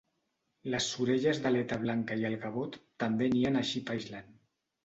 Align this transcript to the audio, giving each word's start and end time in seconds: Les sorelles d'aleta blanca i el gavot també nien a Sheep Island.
Les 0.75 0.87
sorelles 0.93 1.41
d'aleta 1.43 1.77
blanca 1.83 2.19
i 2.23 2.27
el 2.31 2.39
gavot 2.47 2.81
també 3.05 3.31
nien 3.37 3.61
a 3.63 3.67
Sheep 3.73 3.93
Island. 4.01 4.39